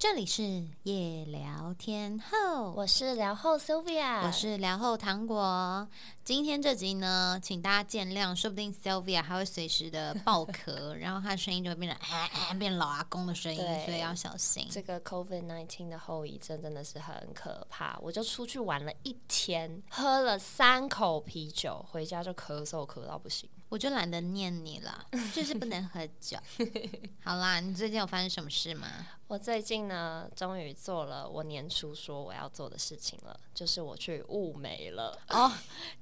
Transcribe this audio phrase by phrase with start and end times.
[0.00, 0.42] 这里是
[0.84, 5.86] 夜聊天后，我是聊后 Sylvia，我是聊后糖果。
[6.24, 11.98] 今天这集呢，请大家见谅，说不定 Sylvia 还会随时的爆咳，然后她的声音就会变得
[12.58, 14.66] 变老阿公的声音，所以要小心。
[14.70, 17.98] 这个 COVID nineteen 的后遗症真的是很可怕。
[18.00, 23.50] 我就出去玩了一天，喝了三口啤酒，回家就咳嗽咳到不行。
[23.68, 26.38] 我就懒得念你了，就是不能喝酒。
[27.22, 28.88] 好啦，你最近有发生什么事吗？
[29.30, 35.16] 我最近呢，终于做了我年初说我要做的事情了，就是我去物美了。
[35.28, 35.52] 哦，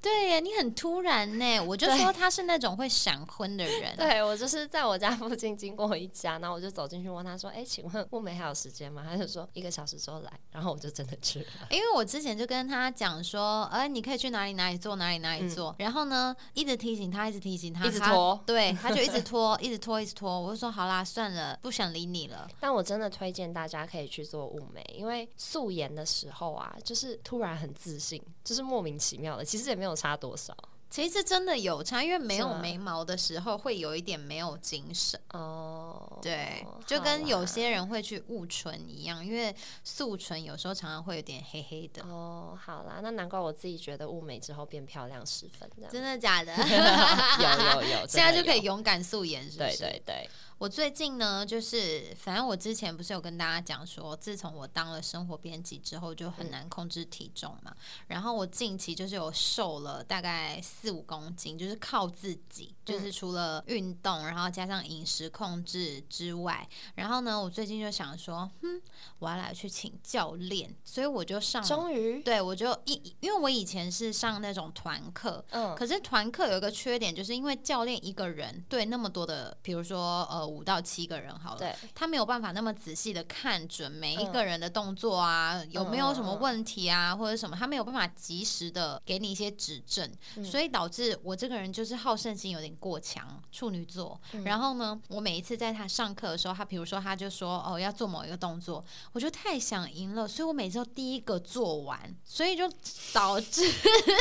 [0.01, 1.61] 对呀，你很突然呢。
[1.61, 3.95] 我就说他是那种会闪婚的人。
[3.99, 11.47] 对，我就是在我家附近经过一家，然后我就走进去问他说：“哎，请问物美还有时间吗？”他就说一个小时之后来，然后我就真的去了。
[11.69, 20.41] 因为我之前就跟他讲说：“哎，你可以去哪里哪里做，哪里哪里做。”然后呢，一直提醒他，一直提醒他，一直拖，对，他就一直拖，一直拖，一直拖。
[20.41, 23.13] 我就说：“好啦，算了，不想理你了。”但我真的。
[23.19, 30.57] 推荐大家可以去做雾眉，因为素颜的时候啊，就是突然很自信，就是莫名其妙的，其实也没有差多少。
[30.91, 36.19] 其实真的有差，因为没有眉毛的时候会有一点没有精神哦。
[36.23, 42.03] 对，就跟有些人会去雾唇一样，因为素唇有时候常常会有点黑黑的。
[42.05, 46.53] 哦，好啦，那难怪我自己觉得雾眉之后变漂亮十分，真的假的？
[46.57, 49.79] 有 有有， 现在就可以勇敢素颜，是不是？
[49.79, 50.31] 对对对。
[50.59, 57.73] 我最近呢，就是反正我之前不是有跟大家讲说，自从我当了生活编辑之后，就很难控制体重嘛。
[58.09, 68.81] 然后我近期就是有瘦了大概四五公斤，就是靠自己，就是除了运动，然后加上饮食控制之外，然后呢，我最近就想说，嗯，
[69.21, 80.49] 我要来去请教练，所以我就上，终于，对我就一，因为我以前是上那种团课，嗯，可是团课有一个缺点，就是因为教练一个人对那么多的，比如说呃。
[80.49, 90.11] 五到七个人好了，他没有办法那么仔细的看准每一个人的动作啊，有没有什么问题啊，或者什么，他没有办法及时的给你一些指正，
[90.43, 94.21] 所以导致我这个人就是好胜心有点过强，处女座。
[94.45, 102.71] 然后呢，我每一次在他上课的时候，他比如说他就说哦要做某一个动作，我就太想赢了，所以我每次都第一个做完，所以就
[103.13, 103.63] 导致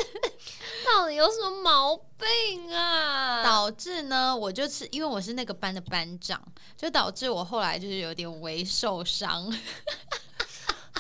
[0.86, 3.44] 到底有什么毛病啊？
[3.44, 6.08] 导致呢，我就是因为我是那个班的班。
[6.20, 6.42] 长
[6.76, 9.54] 就导致我后来就是有点微受伤，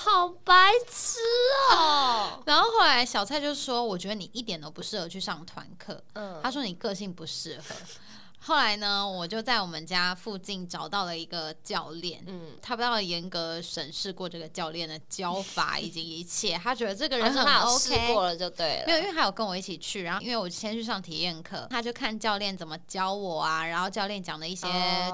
[0.09, 1.19] 好白痴
[1.73, 2.41] 哦。
[2.45, 7.75] 然后后来小蔡就说：“我觉得你一点都不适合去上团课。”嗯，他说你个性不适合。
[8.47, 18.83] 后来呢，我就在我们家附近找到了一个教练，嗯，他不要严格审视过这个教练的教法以及一切，他觉得这个人 很 OK，过了就对了。
[18.87, 24.65] 没有，因为他有跟我一起去，然后因为我先去上体验课，他就看教练怎么教我啊，然后教练讲的一些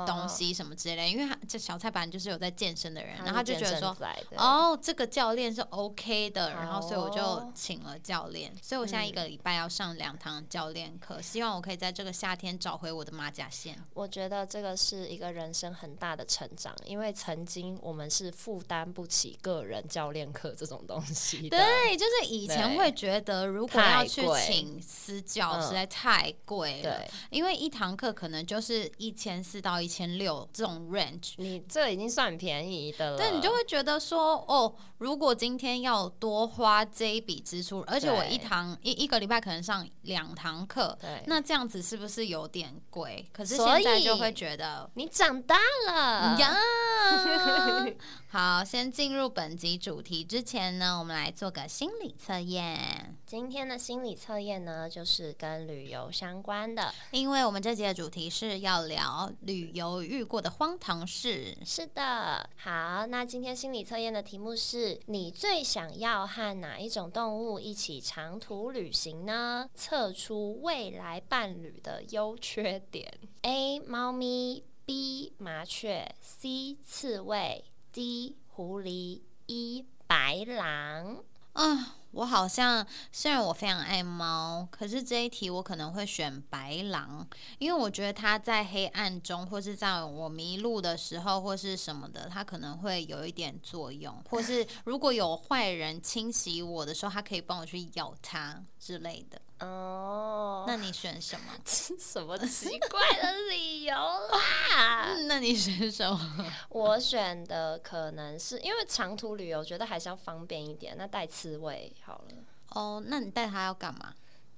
[0.06, 1.08] 东西什么之类的。
[1.08, 3.98] 因为他这小菜板就是有在健身的人，然后他就觉得说，
[4.38, 13.23] 哦，这个教练是 OK 的，然后所以我就请了教练，所以我现在一个礼拜要上两堂教练课，希望我可以在这个夏天找回我的。
[13.24, 21.48] 马甲线，我觉得这个是一个人生很大的成长，因为曾经我们是负担不起个人教练课这种东西。
[21.48, 26.98] 对，就是以前会觉得如果要去请私教，实在太贵了。
[26.98, 33.18] 对，因为一堂课可能就是一千四到一千六这种 range，你这已经算便宜的了。
[33.18, 40.98] 对，你就会觉得说，哦，如果今天要多花这一笔支出，而且我一堂一一个礼拜可能上两堂课，
[41.28, 43.03] 那这样子是不是有点贵？
[43.32, 46.56] 可是现在就会觉得你长大了呀。
[48.30, 53.16] 好，先进入本集主题之前呢，我们来做个心理测验。
[53.28, 61.56] 今天的心理测验呢，就是跟旅游相关的，因为我们这集的主题是要聊旅游遇过的荒唐事。
[61.64, 69.70] 是的，好，那今天心理测验的题目是你最想要和哪一种动物一起长途旅行呢？
[69.76, 73.12] 测出未来伴侣的优缺点
[73.42, 73.80] ：A.
[73.80, 75.34] 猫咪，B.
[75.40, 76.78] 麻雀，C.
[76.86, 77.66] 刺猬。
[77.92, 81.24] D 狐狸一白狼
[81.54, 87.28] 啊，我好像虽然我非常爱猫，可是这一题我可能会选白狼，
[87.60, 99.40] 因为我觉得它在黑暗中，或是在我迷路的时候，或是什么的，它可能会有一点作用，或是如果有坏人侵袭我的时候，它可以帮我去咬它之类的。
[99.66, 101.54] 哦，那你选什么？
[101.66, 105.16] 什么奇怪的理由啦？
[105.28, 106.46] 那你选什么？
[106.70, 110.96] 我选的可能是因为长途旅游，觉得还是要方便一点。
[110.98, 112.36] 那带刺猬好了。
[112.70, 114.14] 哦，那你带它要干嘛？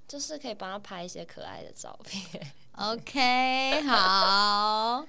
[0.07, 2.53] 就是可以帮它拍一些可爱的照片。
[2.73, 5.05] OK，好。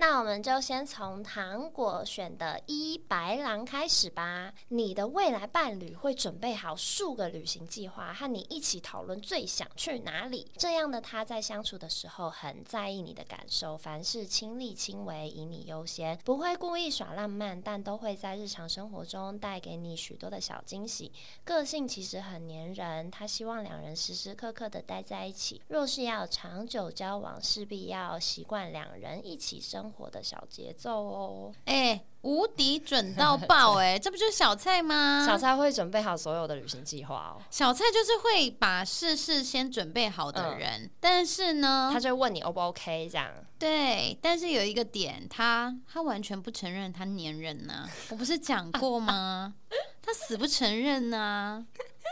[0.00, 4.54] 那我们就先从糖果选的一白狼开始吧。
[4.68, 10.46] 你的未来伴侣会准备好数个旅行计划，和你一起讨论最想去哪里。
[10.56, 21.10] 这样的他在相处的时候很在意你的感受，凡事亲力亲为，以你优先，不会故意耍浪漫，但都会在日常生活中带给你许多的小惊喜。
[21.42, 25.60] 个性其实很黏人，他希望两人时时刻刻的待在一起。
[25.66, 31.52] 若是要长久交往，势必要习惯两人一起生活的小节奏哦。
[31.64, 32.04] 哎。
[32.22, 35.24] 无敌准到爆哎， 这不就是小蔡吗？
[35.24, 37.40] 小蔡会准备好所有的旅行计划哦。
[37.48, 43.30] 小蔡就是会把事事先准备好的人，但是呢，他就问你 O 不 OK 这样。
[43.56, 47.88] 对，但是有一个点，他他完全不承认他粘人呢。
[48.10, 49.54] 我不是讲过吗？
[50.02, 51.64] 他死不承认呢，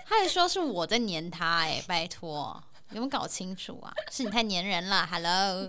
[0.06, 3.92] 他还说是我在粘他哎，拜托，有没有搞清楚啊？
[4.12, 5.68] 是你太粘人了，Hello。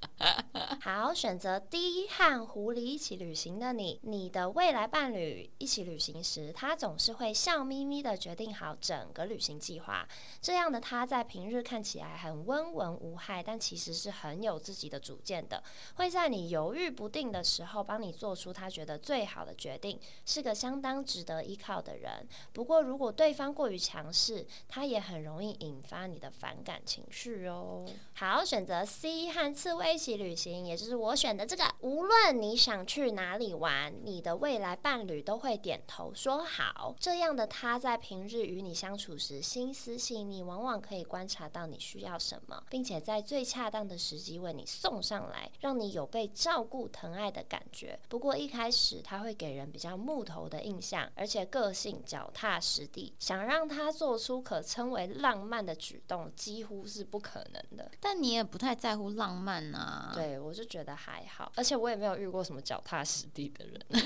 [0.80, 10.06] 好，选择 D 和狐狸一起旅行的你，你的未来伴侣一起旅行时，他总是会笑眯眯的决定好整个旅行计划。
[10.40, 15.62] 这样的他在平日看起来很温文无害，但其实是很有自己的主见的，
[15.94, 22.26] 会在你犹豫不定的时候帮你做出他觉得最好的决定，是个相当值得依靠的人。
[22.52, 27.86] 不过，如果对方过于强势，他也很容易引发你的反感情绪哦。
[28.14, 30.20] 好，选择 C 和刺猬一起。
[30.20, 31.64] 旅行，也就是我选的这个。
[31.80, 36.94] 无论你想去哪里玩，你的未来伴侣都会点头说好。
[37.00, 47.98] 这样的他在平日与你相处时，心思细腻，往往可以观察到你需要什么，并且在最恰当的时机为你送上来，让你有被照顾、疼爱的感觉。
[48.10, 57.90] 不过一开始他会给人比较木头的印象，而且个性脚踏实地，想让他做出可称为浪漫的举动，几乎是不可能的。
[58.00, 59.79] 但你也不太在乎浪漫啊。
[60.14, 63.80] 对，我就觉得还好，而且我也没有遇过什么脚踏实地的人。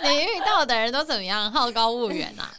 [0.00, 1.50] 你遇到的人都怎么样？
[1.52, 2.52] 好高骛远啊！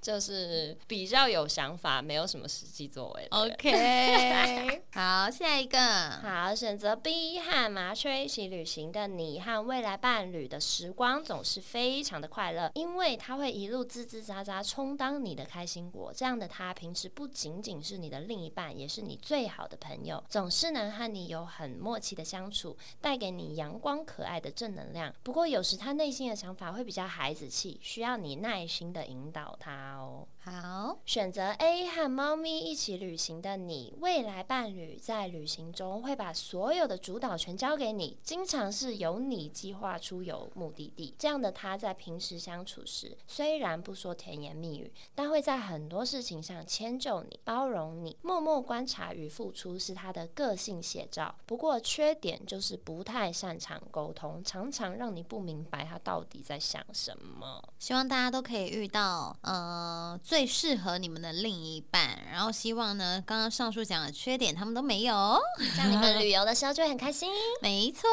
[0.00, 3.26] 就是比较有想法，没有什么实际作为。
[3.30, 5.78] OK， 好，下一个，
[6.22, 16.12] 好，选择 B 和麻雀一起旅行的你和未来伴侣的时光总是非常的快乐，因为他会一路吱吱喳喳充当你的开心果。
[16.14, 25.14] 这样的他平时不仅仅是你的另一半，也是你最好的朋友，总是能和你有很默契的相处，带给你阳光可爱的正能量。
[25.22, 29.89] 不过有时他内心的想法会比较孩子气，需要你耐心的引导他。
[29.90, 41.14] now 好，选择 A 和猫咪一起旅行的你，未来伴侣在旅行中会把所有的主导权交给你，经常是由你计划出游目的地。
[41.18, 51.34] 这样的他在平时相处时，虽然不说甜言蜜语，但会在很多事情上迁就你、包容你，默默观察与付出是他的个性写照。
[51.44, 57.62] 不过缺点就是不太擅长沟通，常常让你不明白他到底在想什么。
[57.78, 59.90] 希望大家都可以遇到，嗯。
[60.00, 67.28] 呃，最适合你们的另一半，然后希望呢，刚刚上述讲的缺点他们都没有，这样你们旅游的时候就会很开心。
[67.60, 68.08] 没错，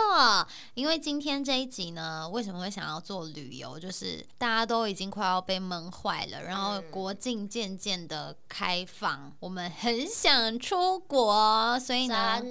[0.73, 3.77] 因为今天这一集呢，为什么会想要做旅游？
[3.77, 12.41] 就是大家都已经快要被闷坏了，然后国境渐渐的开放，我们很想出国，所以呢，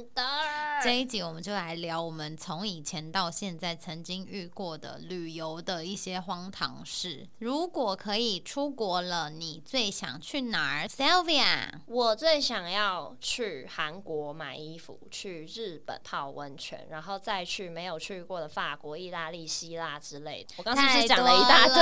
[0.81, 7.26] 这一集我们就来聊我们从以前到现在曾经遇过的旅游的一些荒唐事。
[7.40, 9.29] 如果可以出国了。
[9.29, 11.69] 你最想去哪儿，Sylvia？
[11.87, 20.55] 我最想要去韩国买衣服，去日本泡温泉，然后再去没有去过的法国、意大利、希腊之类的。
[20.59, 21.77] 我刚是不是讲了一大堆？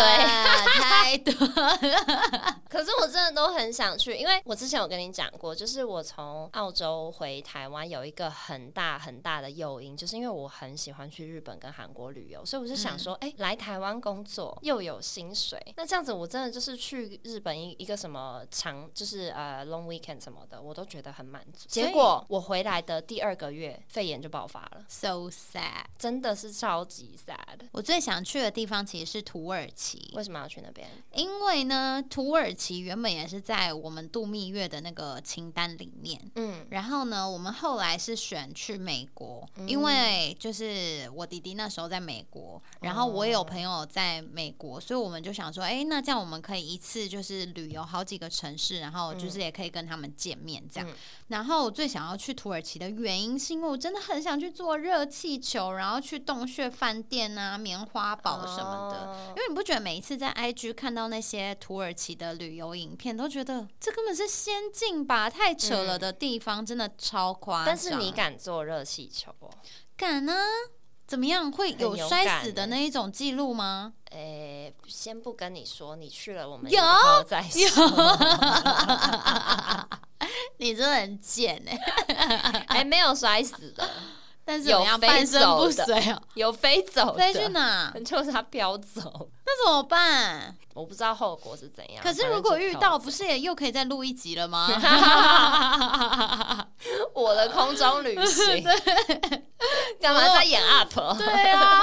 [0.81, 2.61] 太多了。
[2.69, 17.05] 可是我真的都很想去，因为我之前有跟你讲过，就是我从澳洲回台湾有一个很大很大的诱因，就是因为我很喜欢去日本跟韩国旅游，所以我就想说，哎，来台湾工作又有薪水，那这样子我真的就是去。
[17.23, 21.69] 日本一一个什么长就是呃 long weekend 什么的，我都觉得很满足。
[21.69, 27.61] 结果我回来的第二个月，肺炎就爆发了，so sad，真的是超级 sad。
[27.73, 30.11] 我最想去的地方其实是土耳其。
[30.15, 30.89] 为什么要去那边？
[31.15, 36.21] 因为呢，土耳其原本也是在我们度蜜月的那个清单里面。
[36.35, 47.05] 嗯，然后呢，我们后来是选去美国，因为就是我弟弟那时候在美国，然后我也有朋友在美国，所以我们就想说，哎，那这样我们可以一次。
[47.05, 50.89] 就是旅游好几个城市，然后就是也可以跟他们见面这样。
[51.29, 59.31] 然后我最想要去土耳其的原因，是因为我真的很想去坐热气球，然后去洞穴饭店啊、棉花堡什么的。
[59.31, 65.31] 因为你不觉得每一次在 IG 看到那些土耳其的旅游影片，都觉得这根本是仙境吧？
[65.31, 67.67] 太扯了的地方，真的超夸张。
[67.67, 69.51] 但是你敢坐热气球哦。
[69.97, 70.35] 敢啊？
[71.07, 71.53] 怎么样？
[71.53, 73.93] 会有摔死的那一种记录吗？
[74.11, 76.81] 诶，先不跟你说，你去了我们有
[77.27, 77.87] 再说。
[80.59, 82.65] 你真的很贱哎！
[82.69, 83.89] 哎，没有摔死的。
[84.45, 87.91] 但是有半身不遂哦， 有飞走，飞去哪？
[88.05, 90.55] 就是它飘走，那怎么办？
[90.75, 92.03] 我不知道后果是怎样。
[92.03, 94.69] 可是如果遇到，不是也又可以再录一集了吗？
[97.15, 98.63] 我的空中旅行，
[100.01, 100.93] 干嘛在演 up？
[101.17, 101.81] 对啊。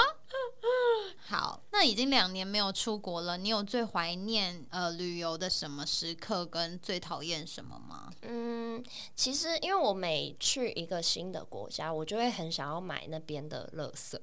[1.27, 8.11] 好，那已经两年没有出国了，你有最怀念呃旅游的什么时刻，跟最讨厌什么吗？
[8.23, 8.83] 嗯，
[9.15, 14.19] 其实因为我每去一个新的国家，我就会很想要买那边的垃圾。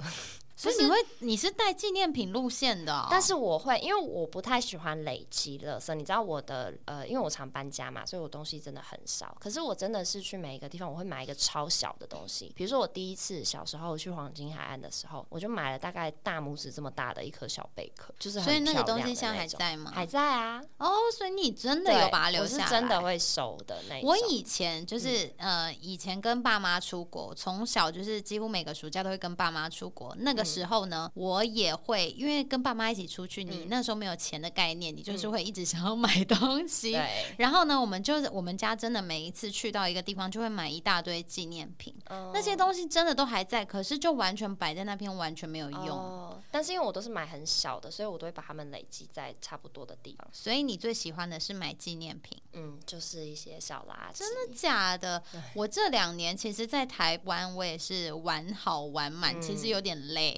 [0.58, 5.94] 所以你会你是带纪念品路线的，但是我会，因为我不太喜欢累积垃圾。
[5.94, 9.36] 你知道我的呃，因为我常搬家嘛，所以我东西真的很少。
[9.38, 12.52] 可是我真的是去每一个地方，我会买一个超小的东西。
[12.56, 19.92] 比如说我第一次小时候去黄金海岸的时候，我就买了大概大拇指这么大的一颗小贝壳，就是所以那个东西现在还在吗？
[19.94, 20.60] 还在啊。
[20.78, 22.56] 哦，所以你真的有把它留下？
[22.56, 24.02] 我是真的会收的那。
[24.02, 30.16] 我以前就是呃，以前跟爸妈出国，从小就是几乎每个暑假都会跟爸妈出国。
[30.18, 31.28] 那个时候呢，我。
[31.38, 36.98] 我也会，因为跟爸妈一起出去，你那时候没有钱的概念，你就是会一直想要买东西。
[37.38, 41.94] 然后呢，我们就是我们家真的每一次去到一个地方，就会买一大堆纪念品。
[42.32, 46.42] 那些东西真的都还在，可是就完全摆在那边，完全没有用。
[46.50, 50.26] 但是因为我都是买很小的，所以我都会把它们累积在差不多的地方。
[50.32, 52.36] 所以你最喜欢的是买纪念品？
[52.54, 54.18] 嗯，就是一些小垃圾。
[54.18, 55.22] 真的假的？
[55.54, 60.37] 我这两年其实，在台湾我也是玩好玩满，其实有点累。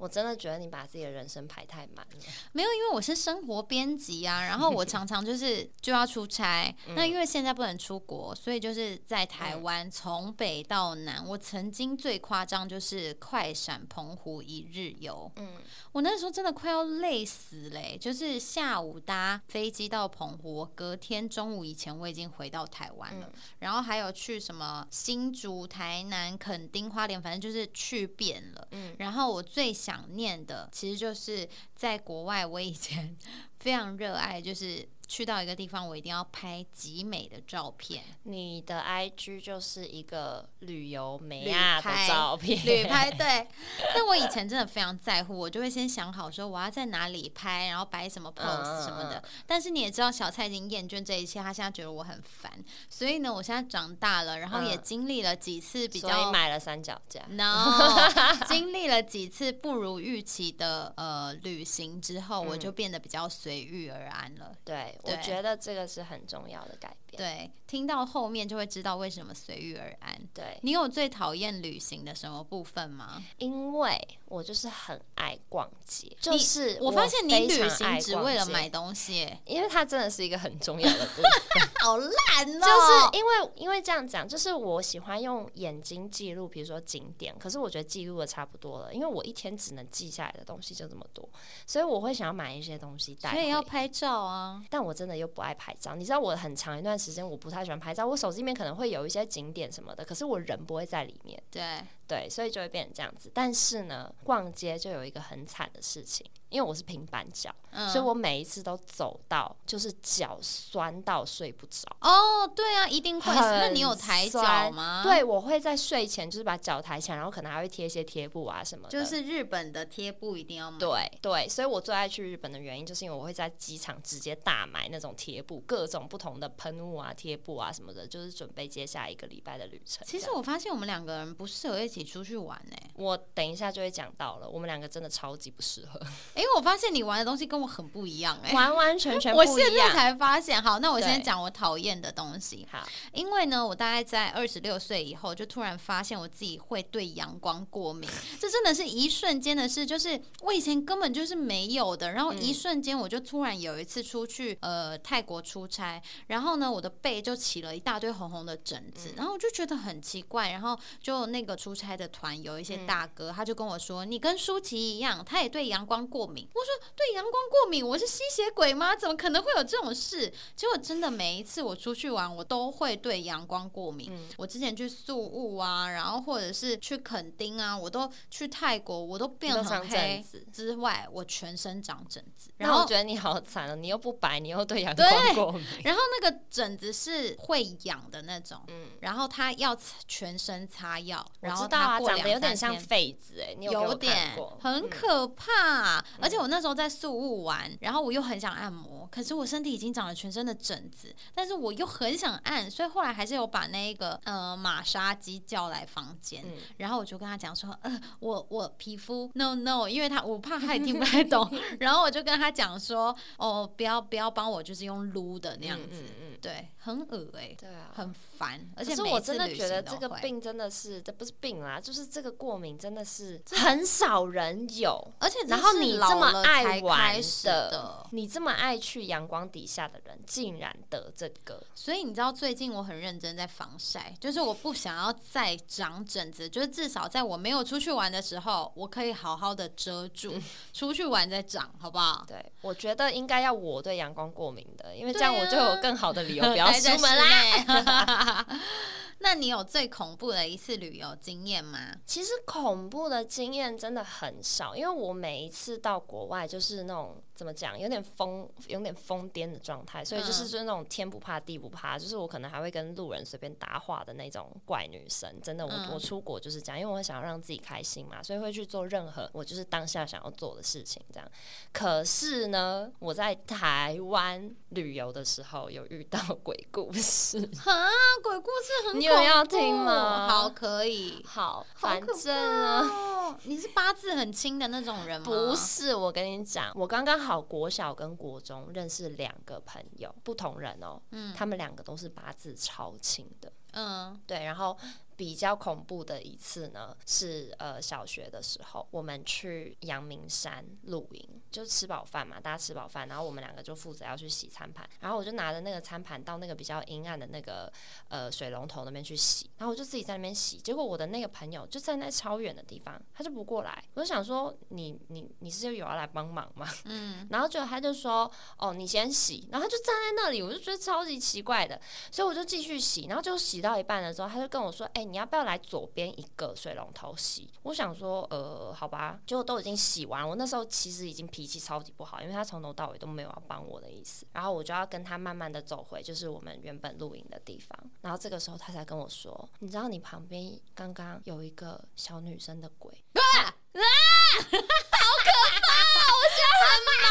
[0.00, 2.24] 我真的觉得你把自己的人生排太满了。
[2.52, 6.74] 没有，因为我是生活编辑啊， 然后我常常就是就要出差。
[6.96, 11.22] 那因为现在不能出国，所以就是在台湾从北到南。
[11.26, 15.30] 我曾经最夸张就是快闪澎湖一日游。
[15.36, 15.56] 嗯，
[15.92, 17.98] 我那时候真的快要累死嘞！
[18.00, 23.30] 就是下午搭飞机到澎湖，隔天中午以前我已经回到台湾了。
[23.58, 28.66] 然后还有去什么新竹、台南、垦丁、花莲，反正就是去遍了。
[28.70, 29.89] 嗯，然后我最想。
[29.90, 32.46] 想念的，其实就是在国外。
[32.46, 33.16] 我以前
[33.60, 34.88] 非常热爱，就是。
[35.10, 38.04] 去到一个地方，我一定要拍极美的照片。
[38.22, 43.48] 你的 IG 就是一个旅游美亚的照片，旅拍对。
[43.92, 49.20] 但我以前真的非常在乎，我就会先想好说我要在哪里拍，然后摆什么 pose 什么的。
[49.48, 52.64] 但是你也知道，小蔡已经厌倦这一切，他现在觉得我很烦。
[52.88, 58.08] 所以呢，我现在长大了，然后也经历了几次比较买了三脚架，no，
[58.46, 64.52] 经历了几次不如预期的呃旅行之后，我就变得比较随遇而安了。
[64.62, 64.98] 对。
[65.02, 67.18] 我觉得这个是很重要的改变。
[67.18, 70.16] 对，听到后面就会知道为什么随遇而安。
[70.32, 73.20] 对你有最讨厌旅行的什么部分吗？
[73.38, 81.24] 因为我就是很爱逛街，就是我发现你旅行只为了买东西，因为它真的是一个很重要的部分。
[81.82, 83.10] 好烂哦！
[83.10, 91.28] 就是因为因为这样讲，就是我喜欢用眼睛记录，比如说景点，可是我觉得记录的差不多了，因为我一天只能记下来的东西就这么多，
[91.66, 93.30] 所以我会想要买一些东西带。
[93.40, 95.94] 所以要拍照啊，但我真的又不爱拍照。
[95.94, 101.42] 你知道我很长一段时间我不太喜欢拍照，我手机里面可能会有一些景点什么的，可是我人不会在里面。
[101.50, 103.30] 对对，所以就会变成这样子。
[103.32, 106.26] 但是呢，逛街就有一个很惨的事情。
[106.50, 107.54] 因为我是平板脚，
[107.92, 111.86] 所以我每一次都走到就是脚酸到睡不着。
[112.00, 113.32] 哦，对啊，一定会。
[113.32, 115.00] 那你有抬脚吗？
[115.04, 118.90] 对，我会在睡前就是把脚抬起来，然后可能还会贴一些贴布啊什么的。
[118.90, 120.78] 就是日本的贴布一定要买。
[120.80, 130.04] 对对，所以我最爱去日本的原因，就是因为我会在机场直接大买那种贴布，各种不同的喷雾啊、贴布啊什么的，就是准备接下来一个礼拜的旅程。
[130.04, 132.76] 其实我发现我们两个人不适合一起出去玩呢。
[132.94, 136.00] 我等一下就会讲到了，我们两个真的超级不适合。
[136.36, 139.54] 因为我发现你玩的东西跟我很不一样，哎，完完全全 不一样。
[139.54, 142.66] 我现在才发现，好，那我先讲我讨厌的东西。
[142.70, 148.08] 好，因为呢，我大概在二十六岁以后，就突然发现我自己会对阳光过敏。
[148.38, 152.12] 这真的是一瞬间的事，就是我以前根本就是没有的。
[152.12, 168.94] 然后一瞬间，我就突然有一次出去呃泰国出差，然后呢，我的背就起了一大堆红红的疹子，然后我就觉得很奇怪，然后就那个出差开的团有一些大哥，他就跟我说：“你跟舒淇一样，他也对阳光过敏。”我说：“对阳光过敏，我是吸血鬼吗？
[168.94, 174.16] 怎么可能会有这种事？”结果真的每一次我出去玩，我都会对阳光过敏。
[174.36, 180.24] 我之前去宿雾啊，然后或者是去垦丁啊，我都去泰国，我都变很黑。
[180.52, 182.52] 之外，我全身长疹子。
[182.58, 185.66] 然后我觉得你好惨哦，你又不白，你又对阳光过敏。
[185.82, 196.04] 然后那个疹子是会痒的那种，嗯，然后他要全身擦药，然后他过两三天，痱子哎，有点很可怕。
[196.20, 206.44] 而且我那时候在宿务玩，然后我又很想按摩，可是我身体已经长了全身的疹子，但是我又很想按，所以后来还是有把那个呃马杀鸡叫来房间，
[206.78, 211.48] 然后我就跟他讲说，呃，我我皮肤 no no，因为他我怕他也听不太懂，
[211.80, 216.04] 然后我就跟他讲说，哦，不要不要帮我，就是用撸的那样子，
[216.40, 240.34] 对，很恶哎，对啊，很烦，而且我真的觉得这个病真的是，这不是病啦，就是这个过敏真的是很少人有，而且然后你这么爱玩的，你这么爱去阳光底下的人，竟然得这个，所以你知道最近我很认真在防晒，就是我不想要再长疹子，就是至少在我没有出去玩的时候，我可以好好的遮住，
[240.72, 242.24] 出去玩再长，好不好？
[242.26, 248.46] 对，我觉得应该要我对阳光过敏的，因为这样我就有更好的理由 不要出门啦。
[249.22, 251.96] 那你有最恐怖的一次旅游经验吗？
[252.04, 265.40] 其实恐怖的经验真的很少，因为我每一次到国外就是那种怎么讲，有点疯，有点疯癫的状态，所以就是就是那种天不怕地不怕，就是我可能还会跟路人随便搭话的那种怪女生。
[265.42, 271.02] 真的，我我出国就是这样，因为我想要让自己开心嘛，所以会去做任何我就是当下想要做的事情。
[271.10, 271.26] 这样，
[271.72, 277.88] 可是呢，我在台湾旅游的时候有遇到鬼故事 啊，
[278.22, 279.04] 鬼故事很你。
[279.04, 280.28] 有要听吗？
[280.28, 281.24] 好，可以。
[281.26, 285.24] 好，反正啊，你是八字很轻的那种人吗？
[285.24, 290.98] 不是，我跟你讲，我刚刚好国小跟国中认识两个朋友，不同人哦。
[291.10, 293.52] 嗯，他们两个都是八字超轻的。
[293.72, 294.74] 嗯，对，然后。
[295.20, 307.70] 比较恐怖的一次呢，是呃小学的时候，我们去阳明山露营，就吃饱饭嘛，大家吃饱饭，然后我们两个就负责要去洗餐盘，然后我就拿着那个餐盘到那个比较阴暗的那个
[308.08, 316.66] 呃水龙头那边去洗，然后我就自己在那边洗，结果我的那个朋友就站在超远的地方，他就不过来，我就想说你你你是有要来帮忙吗？
[316.86, 321.78] 嗯， 然后就他就说哦你先洗，然后他就站在那里，我就觉得超级奇怪的，
[322.10, 325.09] 所以我就继续洗，然后就洗到一半的时候，他就跟我说哎。
[325.10, 327.50] 你要不要来左边一个水龙头洗？
[327.64, 330.26] 我想说，呃，好吧，就都已经洗完。
[330.26, 334.24] 我那时候其实已经脾气超级不好，因为他从头到尾都没有要帮我的意思。
[334.32, 337.76] 然后我就要跟他慢慢的走回，就是我们原本露营的地方。
[338.02, 343.52] 然后这个时候他才跟我说：“你知道你旁边刚刚有一个小女生的鬼。”啊啊！
[343.72, 345.68] 好可怕！
[346.14, 347.02] 我觉得很毛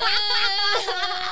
[0.00, 1.28] 哎。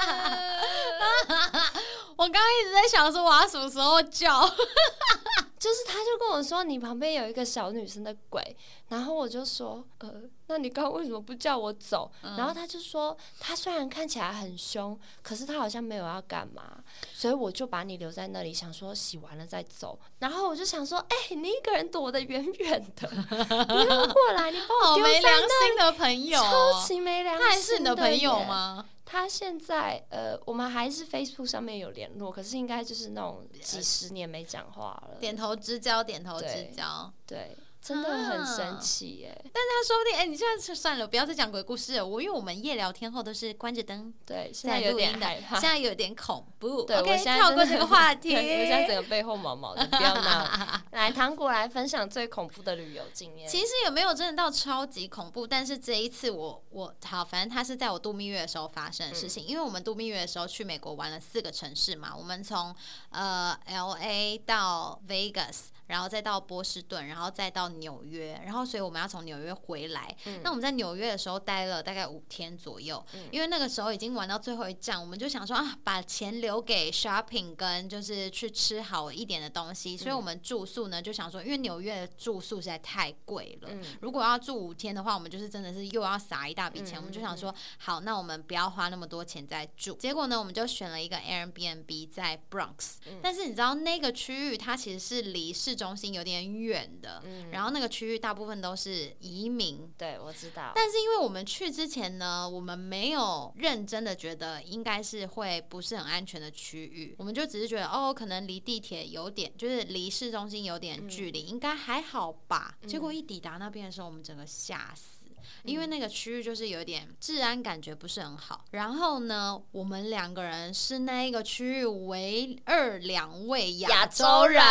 [2.61, 4.46] 一直在想说我要什么时候叫，
[5.59, 8.57] 就是他就跟我说你旁边有一个小女生的鬼，
[8.88, 10.12] 然后我就说呃，
[10.46, 12.11] 那你刚刚为什么不叫我走？
[12.23, 16.79] 然后他就说他虽然看起来很凶，可是他好像没有要干嘛，
[17.14, 19.99] 所以我就把你留在那里，想说洗完了再走。
[20.18, 23.09] 然后我就想说，哎，你一个人躲得远远的，
[23.66, 28.87] 不要过来，你把我丢在那的朋友，超级没良心，他还是你的朋友吗？
[29.11, 37.57] 他现在呃，我们还是 Facebook 上面有联络，可是应该就是那种几十年没讲话了，点头之交，点头之交，对。
[37.83, 39.35] 真的很神奇耶！
[39.43, 42.07] 但是他说不定，哎，你现在算了，不要再讲鬼故事了。
[42.07, 46.83] 我因为我们夜聊天后都是关着灯，对，现在有点害怕，现在有点恐怖。
[46.83, 48.35] 对，OK，跳过这个话题。
[48.37, 50.47] 我现在整个背后毛毛的，不要闹。
[50.93, 53.49] 来，糖果来分享最恐怖的旅游经验。
[53.49, 59.43] 其实也没有真的到超级恐怖，但是这一次我我好，反正他是在我度蜜月的时候发生的事情。
[59.47, 62.77] 因为我们度蜜月的时候去美国玩了四个城市嘛，我们从
[63.09, 65.71] 呃 L A 到 Vegas。
[65.90, 70.16] 然后再到波士顿，然后再到纽约，然后所以我们要从纽约回来。
[70.44, 79.96] 那我们在纽约的时候待了大概五天左右，因为那个时候已经玩到最后一站，我们就想说啊，把钱留给 shopping 跟就是去吃好一点的东西。
[79.96, 83.68] 所以我们住宿呢就想说，因为纽约的住宿实在太贵了，
[84.00, 86.96] 如果要住五天的话，我们就是真的是又要撒一大笔钱。
[86.96, 89.94] 我们就想说，好，那我们不要花那么多钱在住。
[89.94, 99.93] 结果呢，我们就选了一个 Airbnb 在 Bronx，但是你知道那个区域它其实是离市中心有点远的，然然后那个区域大部分都是移民。
[99.99, 100.73] 对，我知道。
[100.75, 112.79] 但是因为我们去之前呢，我们没有认真的觉得应该是会不是很安全的区域，我们就只是觉得哦，可能离地铁有点，就是离市中心有点距离，应该还好吧。
[112.87, 115.20] 结果一抵达那边的时候，我们整个吓死。
[115.64, 124.62] 因为那个区域就是有点治安感觉不是很好，然后呢，我们两个人是那一个区域唯二两位亚洲人，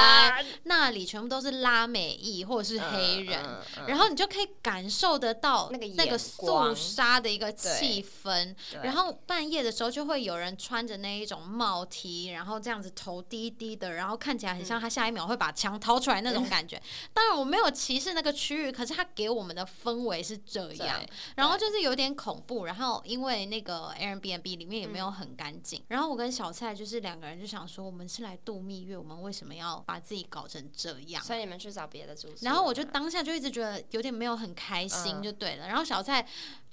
[0.63, 3.43] 那里全部都是拉美裔或者是黑人，
[3.88, 16.82] 然后你就可以感受得到那个那个肃杀的一个气氛，然后半夜的时候就会有人穿着那一种帽 T，然后这样子头低低的，然后看起来很像他下一秒会把枪掏出来那种感觉。
[17.13, 20.86] 当然我没有歧视那个区域，可是他给我们的氛围是这。
[20.86, 21.00] 样，
[21.36, 31.24] 然后就是有点恐怖，然后因为那个 Airbnb 里面也没有很干净，然后我跟小蔡就是两个人就想说，我们是来度蜜月，我们为什么要把自己搞成这样？
[31.24, 32.45] 所以你们去找别的住宿。
[32.45, 35.67] 然后我就当下就一直觉得有点没有很开心，就对了。
[35.67, 36.26] 然后小蔡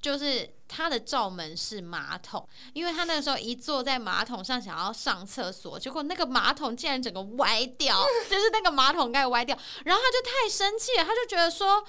[0.06, 11.84] 就是他的罩门是马桶，因为他那个时候一坐在马桶上想要上厕所，结果那个马桶竟然整个歪掉， 就是那个马桶盖歪掉，然后他就太生气了，他就觉得说。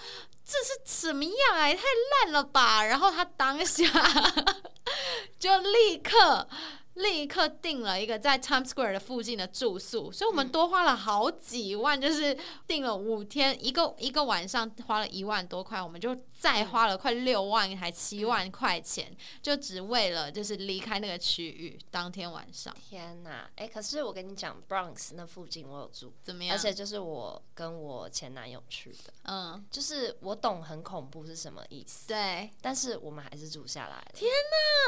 [0.50, 1.68] 这是怎么样啊？
[1.68, 1.82] 也太
[2.24, 2.82] 烂了吧！
[2.86, 3.84] 然后他当下
[5.38, 6.48] 就立刻。
[6.98, 21.78] 立刻订了一个在 Times Square 的附近的住宿，所以我们多花了好几万，就是订了五天，一个一个晚上花了一万多块，我们就再花了快六万还七万块钱，就只为了就是离开那个区域。
[21.92, 23.48] 当天晚上，天哪！
[23.56, 26.56] 哎，可是我跟你讲，Bronx 那附近我有住，怎么样？
[26.56, 34.12] 而且就是我跟我前男友去的，嗯，就是我懂很恐怖是什么意思，对，但是我们还是住下来了。
[34.16, 34.28] 天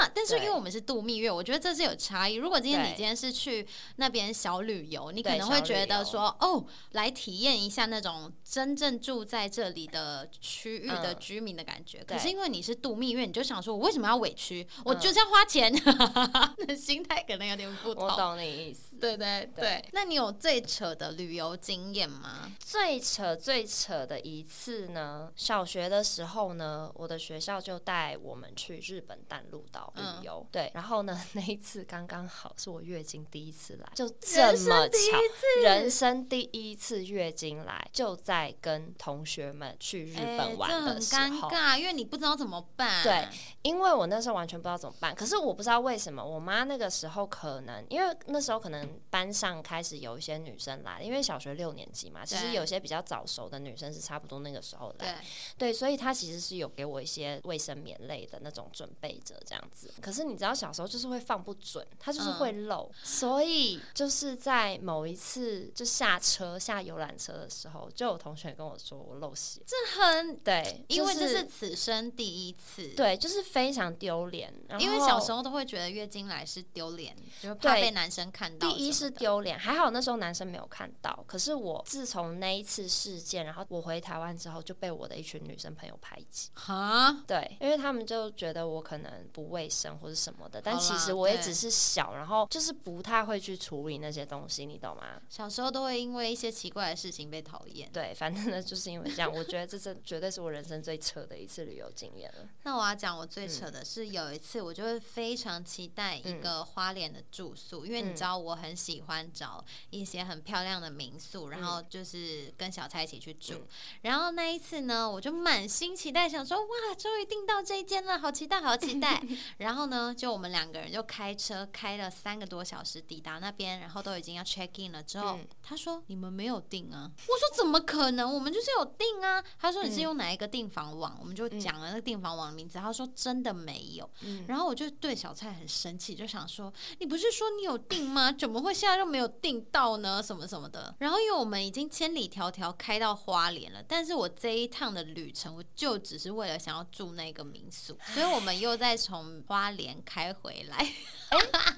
[0.02, 0.12] 哪！
[0.14, 1.99] 但是因为我们是度蜜月，我觉得这是有。
[2.00, 2.36] 差异。
[2.36, 12.04] 如果今天你今天是去那边小旅游，你可能会觉得说，哦，来体验一下那种真正住在这里的区域的居民的感觉。
[12.06, 14.66] 可是因为你是度蜜月，你就想说，我为什么要委屈？
[14.86, 15.72] 我就是要花钱，
[16.66, 18.06] 那心态可能有点不同。
[18.06, 18.89] 我懂你意思。
[19.00, 19.84] 对对对。
[19.94, 22.52] 那你有最扯的旅游经验吗？
[22.60, 25.32] 最扯最扯的一次呢？
[25.36, 30.46] 小学的时候呢，我的学校就带我们去日本淡路岛旅游。
[30.52, 31.80] 对，然后呢， 那一次。
[31.90, 43.02] 刚刚好是我月经第一次来，就这么巧，人生第一次月经来，就在跟同学们去日本玩的时候，很尴尬，因为你不知道怎么办。
[43.02, 43.28] 对，
[43.62, 45.16] 因为我那时候完全不知道怎么办。
[45.16, 55.24] 可是我不知道为什么，我妈那个时候可能，因为那时候可能班上开始有一些女生来，因为小学六年级嘛，其实有些比较早熟的女生是差不多那个时候来，
[55.58, 59.94] 对，所以她其实是有给我一些卫生棉类的那种准备着这样子。
[60.02, 61.86] 可是你知道，小时候就是会放不准。
[62.00, 74.54] 它就是会漏，所以就是在某一次就下车下游览车的时候，就有同学跟我说我漏血，这很对，因为这是此生第一次，对，就是非常丢脸。
[74.80, 78.70] 因为小时候都会觉得月经来是丢脸，就怕被男生看到。
[78.80, 81.24] 第一是丢脸，还好那时候男生没有看到。
[81.28, 86.50] 可是我自从那一次事件，然后我回台湾之后，就被我的一群女生朋友排挤。
[86.56, 91.70] 哈，对，因为他们就觉得我可能不卫生或者什么的，但其实我也只是。
[91.80, 95.22] 小，然后就是不太会去处理那些东西，你懂吗？
[95.30, 97.90] 小时候都会因为一些奇怪的事情被讨厌。
[97.92, 102.50] 对，反正呢，就是因为这样，我觉得这这绝对是我人生最扯的一次旅游经验了。
[102.64, 113.66] 那我要讲我最扯的是有一次，我就会非常期待一个花莲的住宿，因为你知道我很喜欢找一些很漂亮的民宿，然后就是跟小蔡一起去住。
[114.02, 119.22] 然后那一次呢，我就满心期待，想说哇，终于订到这一间了，好期待，好期待。
[119.60, 121.60] 然后呢，就我们两个人就开车。
[121.72, 127.10] 开了三个多小时抵达那边，然后都已经要 check in 了之后，他说你们没有订啊？
[127.28, 128.34] 我说怎么可能？
[128.34, 129.44] 我们就是有订啊。
[129.60, 131.18] 他说你是用哪一个订房网？
[131.20, 132.80] 我们就讲了那个订房网的名字。
[132.80, 134.10] 他说真的没有。
[134.48, 138.32] 然后我就对小蔡很生气，就想说你不是说你有订吗？
[138.32, 140.22] 怎 么会现在又没有订到呢？
[140.22, 140.96] 什么什么的。
[141.00, 150.88] 然后因为我们已经千里迢迢开到花莲了，但是我这一趟的旅程我就只是为了想要住那个民宿，所以我们又再从花莲开回来。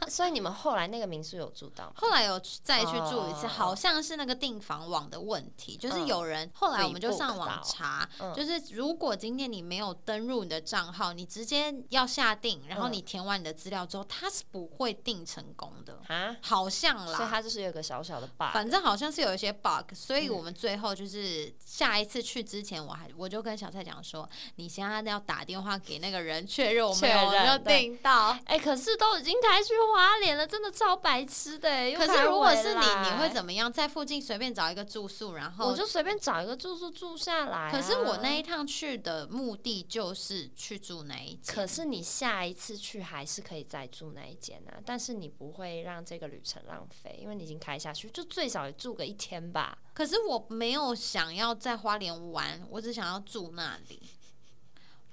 [0.08, 1.94] 所以你们后来那个民宿有住到吗？
[1.96, 16.36] 后来有再去住一次，好像是那个订房网的问题，就是有人后来我们就上网查，就是如果今天你没有登入你的账号，你直接要下订，然后你填完你的资料之后，它是不会订成功的啊。
[16.42, 28.38] 好好像啦，所以它就是有个小小的 bug，反正好像是有一些 bug，所以我们最后就是下一次去之前，我还我就跟小蔡讲说，你现在要打电话给那个人确认我们有没有订到。
[28.46, 31.70] 哎，可是都已经开去花莲了，真的超白痴的。
[31.94, 33.72] 可是如果是你，你会怎么样？
[33.72, 37.72] 在附近随便找一个住宿，然后我就随便找一个住宿住下来。
[37.72, 41.56] 可是我那一趟去的目的就是去住那一间。
[41.56, 47.18] 可是你下一次去还是可以再住那一间啊，但是你不会让这个旅程浪费。
[47.22, 49.78] 因为你已经开下去，就最少也住个一天吧。
[49.94, 54.02] 可是我没有想要在花莲玩，我只想要住那里。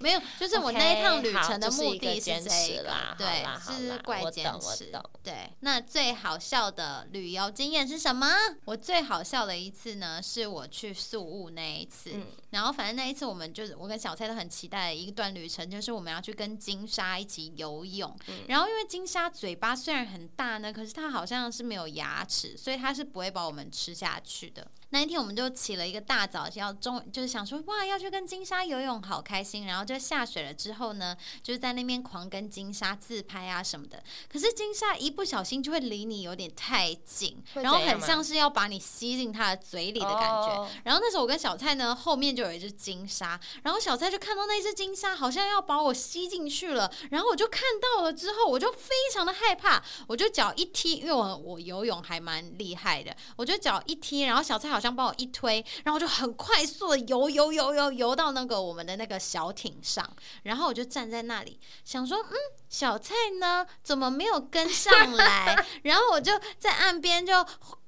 [0.01, 4.93] 没有，就是我那一趟旅程的目的是这个，对，是怪坚持。
[5.25, 8.29] 对，那最好笑的旅游经验是什么？
[8.65, 12.13] 我最好笑的一次呢，是我去宿务那一次。
[12.51, 18.17] 然后反正那一次，我们就是我跟小蔡都很期待一段旅程，就是我们要去跟金沙一起游泳。
[18.47, 24.67] 然后因为金沙嘴巴虽然很大呢，可是它好像是没有牙齿，所以它是不会把我们吃下去的。
[24.91, 29.67] 那一天我们就起了一个大早，要中就是想说哇要去跟金沙游泳，好开心。
[29.67, 34.03] 然后就下水了之后呢，就是在那边狂跟金沙自拍啊什么的。
[34.33, 40.69] 可是金沙一不小心就会离你有点太近，然后很像是要把你吸进它的嘴里的感觉。
[40.85, 54.79] 然后那时候我跟小蔡呢后面就有一只金沙，然后小蔡就看到那只金沙好像要把我吸进去了，然后我就看到了之后我就非常的害怕，我就脚一踢，因为我我游泳还蛮厉害的，我就脚一踢，然后小蔡好。
[54.79, 60.09] 像帮我一推，然后就很快速的游游游游游到那个我们的那个小艇上，
[60.45, 62.37] 然后我就站在那里想说，嗯，
[62.69, 65.67] 小蔡呢怎么没有跟上来？
[65.83, 67.33] 然后我就在岸边就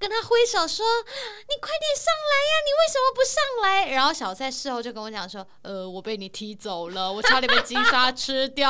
[0.01, 0.85] 跟他挥手说
[1.47, 8.67] ：“你快点上来呀，你为什么不上来？”然后小在事后就跟我讲说：“呃，我被你踢走了，我差点被金沙吃掉。”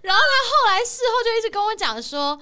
[0.00, 2.40] 然后他后来事后就一直跟我讲说：“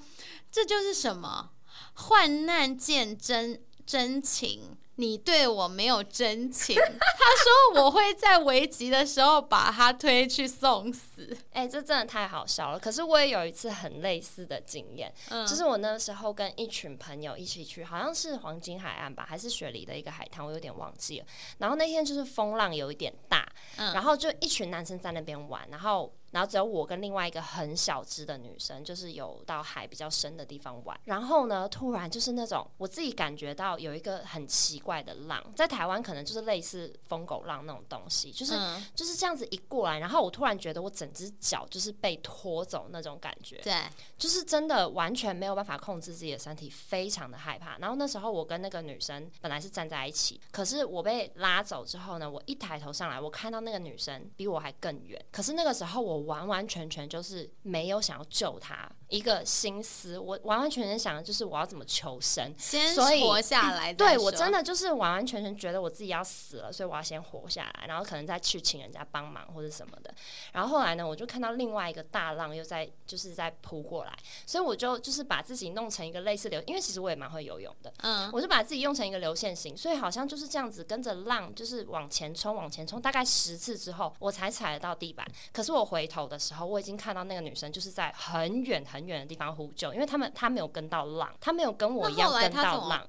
[0.52, 1.52] 这就是什么？”
[1.96, 6.76] 患难见真真情，你对我没有真情。
[6.80, 11.36] 他说我会在危急的时候把他推去送死。
[11.52, 12.78] 哎，这真的太好笑了。
[12.78, 21.26] 可是我也有一次很类似的经验，就是我那时候跟一群朋友一起去，好像是黄金海岸吧，还是雪梨的一个海滩，我有点忘记了。
[21.58, 26.12] 然后那天就是风浪有一点大，然后就一群男生在那边玩，然后。
[26.34, 30.98] 然后只有我跟另外一个很小只的女生，就是有到海比较深的地方玩。
[31.04, 38.58] 然后呢，突然就是那种我自己感觉到有一个很奇怪的浪，在台湾可能就是类似疯狗浪那种东西，就是
[38.96, 43.72] 就是这样子一过来，然后我突然觉得我整只脚就是被拖走那种感觉，对，
[44.18, 47.78] 就是真的完全没有办法控制自己的身体，非常的害怕。
[47.78, 56.23] 然后那时候我跟那个女生本来是站在一起，可是我被拉走之后呢，我一抬头上来，我看到那个女生比我还更远，可是那个时候我。
[56.26, 58.90] 完完全全就是没有想要救他。
[59.14, 63.94] 一个心思，我完完全全想的就是我要怎么求生，先活下来。
[63.94, 70.12] 对我真的就是完完全全觉得我自己要死了，所以我要先活下来，然后可能再去请人家帮忙或者什么的。
[70.52, 74.12] 然后后来呢，我就看到另外一个大浪又在就是在扑过来，
[74.44, 85.24] 所以我就就是把自己弄成一个类似流，因为其实我也蛮会游泳的，嗯，我就把自己用成一个流线型，所以好像就是这样子跟着浪就是往前冲往前冲，大概十次之后我才踩得到地板。
[85.52, 89.03] 可是我回头的时候，我已经看到那个女生就是在很远很。
[89.06, 93.06] 远的地方呼救，因为他们他没有跟到浪，他没有跟我一样跟到浪，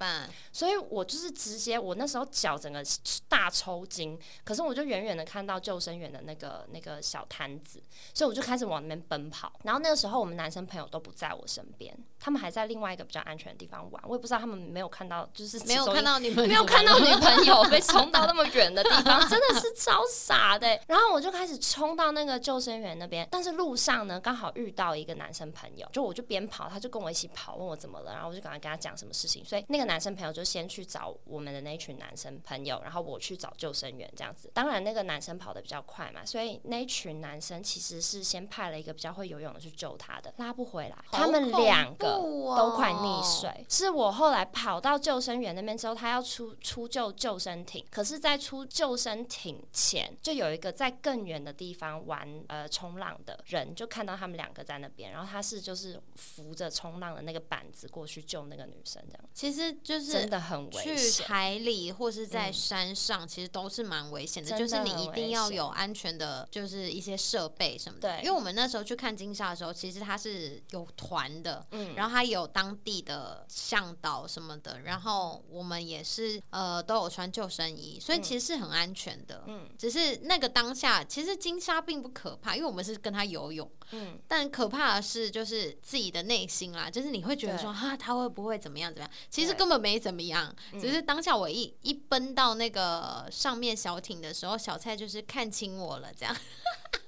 [0.51, 2.84] 所以我就是直接我那时候脚整个
[3.27, 7.81] 大抽筋，可是我就远远的看到救生员的那个那个小摊子，
[8.13, 9.51] 所以我就开始往那边奔跑。
[9.63, 20.79] 然后那个时候我们男生朋友都不在我身边，他们还在另外一个比较安全的地方玩，我也不知道他们没有看到，就是没有看到你们没有看到女朋友被 冲到那么远的地方，真的是超傻的。
[20.88, 25.85] 然后我就开始冲到那个救生员那边，但是路上呢刚好遇到一个男生朋友。
[25.91, 29.43] 就我就边跑，他就跟我一起跑，问我怎么了，然后我就赶快跟他讲什么事情。
[29.43, 34.50] 所以那个男生朋友就先去找我们的那群男生朋友，然后我去找救生员这样子。
[34.54, 42.17] 当然那个男生跑得比较快嘛，所以那群男生其实是先派了一个比较会游泳的去救他的，拉不回来，他们两个
[42.58, 43.65] 都快溺水。
[43.69, 55.75] 是我后来跑到救生员那边之后，他要出出救救生艇，可是，在出救生艇前，就有一个在更远的地方玩呃冲浪的人，就看到他们两个在那边，然后他是就。
[55.75, 60.97] 是扶着冲浪的那个板子过去救那个女生，这样其实就是真的很危险。
[60.97, 64.58] 去海里或是在山上，其实都是蛮危险的。
[64.58, 68.10] 就是你一定要有安全的，就是一些设备什么的。
[68.15, 79.43] 对因为我们那时候去看金沙的时候，其实它是有团的，嗯，然后它有当地的向导什么的，然后我们也是呃都有穿救生衣，所以其实是很安全的。
[79.47, 83.69] 嗯，只是那个当下，其实金沙并不可怕，因为我们是跟他游泳。
[83.91, 85.55] 嗯，但可怕的是就是。
[85.56, 89.12] 就是自己的内心啦，就是你会觉得说哈，他会不会怎么样怎么样？
[89.30, 96.36] 其实根本没怎么样，只是当下我一一奔到那个上面小艇的时候，小蔡就是看清我了，这样。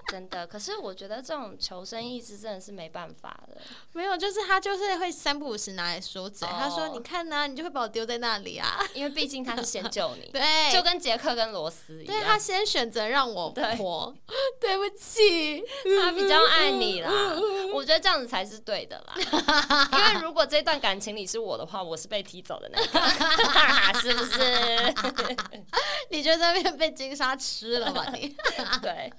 [0.09, 3.57] 真的，可是我觉得这种求生意志真的是没办法的。
[3.91, 6.47] 没有，就是他就是会三不五时拿来说嘴。
[6.47, 12.07] 他说：“你看呢，你就会把我丢在那里啊。”因为毕竟他是先救你， 对，就跟杰克跟罗斯一样。
[12.07, 14.15] 对他先选择让我活，
[14.61, 15.61] 对不起，
[16.01, 17.11] 他比较爱你啦。
[17.73, 19.13] 我觉得这样子才是对的啦。
[19.91, 24.93] 因为如果这段感情里是我的话，我是被踢走的那个，是不是？
[26.11, 28.05] 你觉得那边被金沙吃了吧？
[28.13, 28.35] 你
[28.81, 29.11] 对。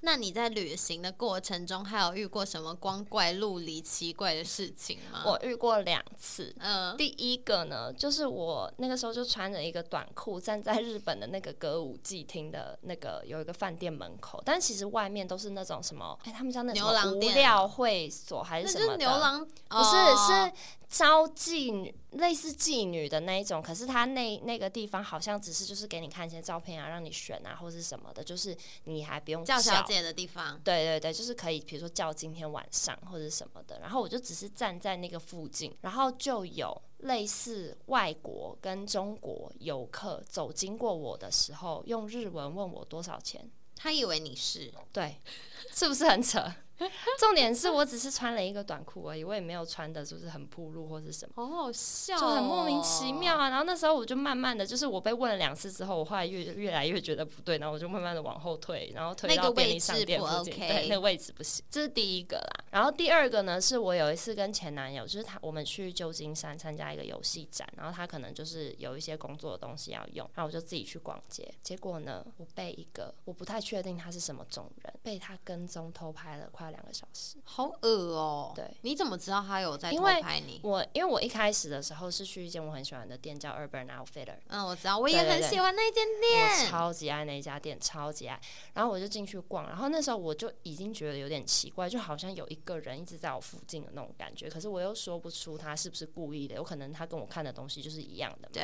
[0.00, 5.22] 那你在旅行的过程中，还有遇过什么光怪陆离、奇怪的事情吗？
[5.26, 6.54] 我遇过两次。
[6.60, 18.96] 嗯，第一个呢，就是我那个时候就穿着一个短裤，站在日本的那个歌舞伎厅的那个有一个饭店门口，但其实外面都是那种什么，哎，他们叫那牛郎无料会所还是什么的？
[18.98, 19.90] 牛郎不是
[20.26, 20.52] 是。
[20.88, 30.58] 招妓女，类似妓女的那一种，可是他那那个地方好像只是就是给你看一些照片啊，让你选啊，或是什么的，就是你还不用叫小姐的地方。
[30.64, 33.78] 对对对，就是可以，比如说叫今天晚上或者什么的。
[33.80, 45.20] 然后我就只是站在那个附近，然后就有类似外国跟中国游客走经过我的时候，用日文问我多少钱，他以为你是对，
[45.74, 46.50] 是不是很扯？
[47.18, 53.48] 重点是我只是穿了一个短裤而已，我也没有穿的就是很暴露或是什么，好好笑，就很莫名其妙啊。
[53.48, 61.64] 然后那时候我就慢慢的就是我被问了两次之后，我后来越越来越觉得不对，然后我就慢慢的往后退，然后退到便利商店附近，对，那个位置不行。
[61.68, 62.64] 这是第一个啦。
[62.70, 71.52] 然后第二个呢，是我有一次跟前男友，就是他我们去旧金山参加一个游戏展，然后他可能就是有一些工作的东西要用，然后我就自己去逛街。
[71.62, 76.67] 结果呢，我被一个我不太确定他是什么种人，被他跟踪偷拍了快。
[76.70, 78.52] 两个小时，好恶哦！
[78.54, 80.60] 对，你怎么知道他有在偷拍你？
[80.62, 84.36] 我因为我一开始的时候是去一间我很喜欢的店，叫 Urban Outfitter。
[84.48, 88.38] 嗯，我知道，我也很喜欢那间店，我超级爱那一家店，超级爱。
[88.74, 94.48] 然后我就进去逛，然后那时候我就已经觉得有点奇怪，就好像有一个人一直在我附近的那种感觉。
[94.50, 98.48] 可是我又说不出他是不是故意的，有可能他跟我看的东西就是一样的。
[98.52, 98.62] 对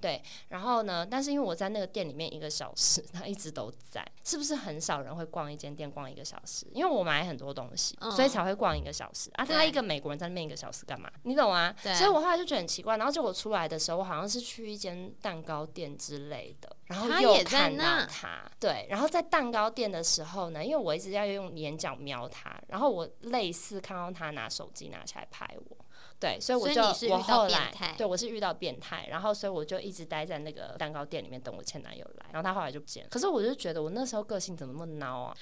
[0.00, 0.22] 对。
[0.48, 1.06] 然后呢？
[1.06, 6.66] 但是因为我在那个店里面一个小时， 他一直都在，是不是很少人会逛一间店逛一个小时？
[6.72, 7.35] 因为我买很。
[7.36, 9.44] 很多东西，所以才会逛一个小时啊！
[9.44, 11.10] 他一个美国人在那边一个小时干嘛？
[11.24, 11.74] 你懂吗？
[11.94, 12.96] 所以我后来就觉得很奇怪。
[12.96, 18.50] 然后就我出来的时候，我好像是去一间蛋糕店之类的，然后又看到他。
[18.58, 25.76] 对，然后在蛋糕店的时候呢，因为我一直要用眼角瞄他，然后我类似看到他拿手机拿起来拍我。
[26.18, 33.10] 对，所以我就我后来对我是遇到变态，然后所以我就一直待在那个蛋糕店里面等我前男友来，然后他后来就不见了。
[33.10, 35.36] 可是我就觉得我那时候个性怎么那么孬啊？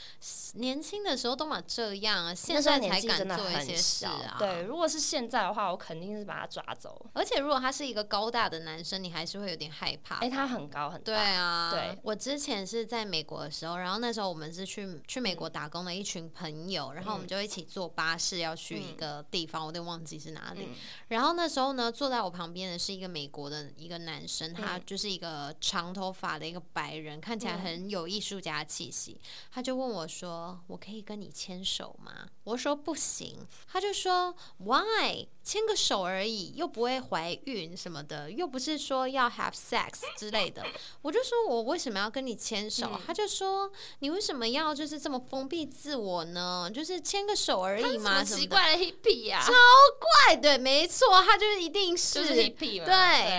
[0.54, 4.36] 年轻的时候都嘛这样啊，现在才敢做一些事啊。
[4.38, 7.06] 对，如果是现在的话，我肯定是把他抓走。
[7.12, 10.16] 而且如果他是一个高大的男生，你还是会有点害怕。
[10.16, 11.04] 哎，他很高很大。
[11.04, 11.96] 对啊，对。
[12.02, 20.63] 我之前是在美国的时候，然后那时候我们是去去美国打工的一群朋友，然后我们就一起坐巴士要去一个地方，我有点忘记是哪里。
[21.08, 21.34] 然后？
[21.34, 29.20] 那时候呢，坐在我旁边的是一个美国的一个男生，他就是一个长头发的一个白人，看起来很有艺术家气息。
[29.50, 40.64] 他就问我说：“我可以跟你牵手吗？”我说：“不行。”他就说：“Why？” 牵个手而已，又不会怀孕什么的，又不是说要 have sex 之类的。
[41.02, 42.98] 我就说我为什么要跟你牵手？
[43.06, 46.70] 他就说你为什么要就是这么封闭自我呢？
[46.72, 49.52] 就是牵个手而已嘛，奇怪的 hippy 呀，超
[50.00, 52.92] 怪，对，没错，他就是一定是 hippy 对，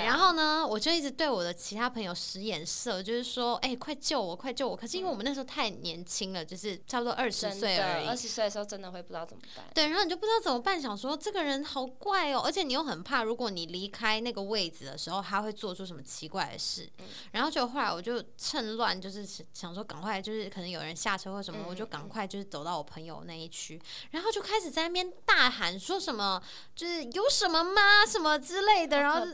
[0.06, 4.75] 然后呢，我就一直对我的其他朋友使眼色，就是说，哎，快救我，快救我！
[4.75, 9.65] 可是因为我们那时候太年轻了，就是差不多二十岁而已，二十岁的时候真的会不知道怎么办。
[9.73, 11.86] 对，然后你就不知道怎么办，想说这个人好。
[11.97, 16.89] 怪哦，而且你又很怕，如果你离开那个位置的时候，他会做出什么奇怪的事。
[17.32, 26.41] 然后就后来我就趁乱，就是想说赶快，就是可能有人下车或什么，我就赶快就是走到我朋友那一区，然后就开始在那边大喊说什么，
[26.75, 28.06] 就是有什么吗？
[28.08, 29.02] 什么之类的。
[29.02, 29.26] 然后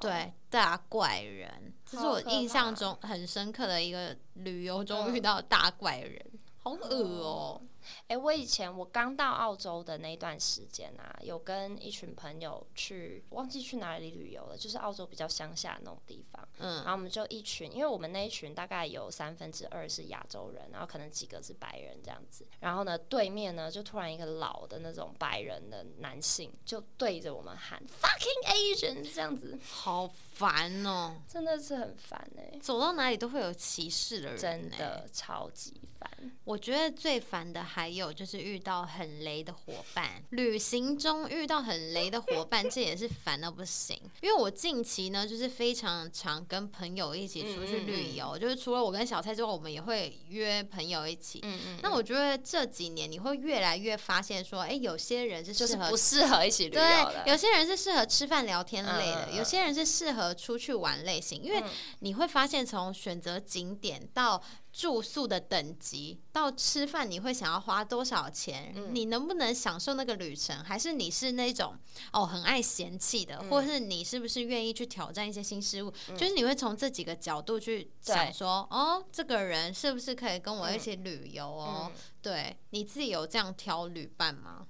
[0.00, 6.24] 对大怪人，这是我印象中很深刻的一个旅游中遇到大怪人，
[6.62, 7.60] 好恶哦。
[8.08, 16.48] 哎，我以前我刚到澳洲的那段时间啊，有跟一群朋友去，忘记去哪里旅游了，就是澳洲比较乡下那种地方。
[16.58, 22.46] 嗯，然后我们就一群，因为我们那一群大概有三分之二是亚洲人，然后可能几个是白人这样子。
[22.60, 36.10] 然后呢，对面呢就突然一个老的那种白人的男性就对着我们喊 “fucking Asian” 这样子，好烦哦，真的是很烦哎，走到哪里都会有歧视的人，真的超级烦。
[36.44, 43.96] 我觉得最烦的还有就是遇到很雷的伙伴，旅行中遇到很雷的伙伴，这也是烦到不行。
[44.22, 51.40] 因为我近期呢，就是非常常跟朋友一起出去旅游，就是除了我跟小蔡之外，我们也会约朋友一起。
[51.42, 51.78] 嗯嗯。
[51.82, 61.40] 那我觉得这几年你会越来越发现说，哎，有些人是适合不适合一起旅游的，有些人是适合吃饭聊天类的，有些人是适合出去玩类型。
[61.42, 61.62] 因为
[62.00, 64.42] 你会发现，从选择景点到
[64.72, 68.74] 住宿的等级到吃饭，你会想要花多少钱？
[68.92, 70.62] 你能不能享受那个旅程？
[70.62, 71.76] 还是你是那种
[72.12, 75.92] 哦很爱嫌弃的，或是你是不是愿意去挑战一些新事物？
[76.16, 81.90] 就是你会从这几个角度去想说，哦，这个人是不是可以跟我一起旅游哦？
[82.22, 84.66] 对，你自己有这样挑旅伴吗？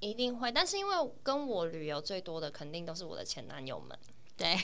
[0.00, 3.96] 一定会，但是因为跟我旅游最多的，肯定都是我的前男友们。
[4.36, 4.58] 对，